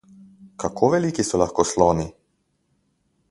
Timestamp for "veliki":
0.93-1.27